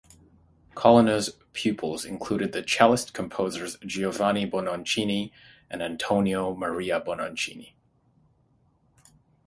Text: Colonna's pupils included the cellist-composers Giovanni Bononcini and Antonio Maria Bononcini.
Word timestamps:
Colonna's 0.73 1.29
pupils 1.53 2.05
included 2.05 2.53
the 2.53 2.63
cellist-composers 2.63 3.77
Giovanni 3.85 4.49
Bononcini 4.49 5.31
and 5.69 5.83
Antonio 5.83 6.55
Maria 6.55 6.99
Bononcini. 6.99 7.73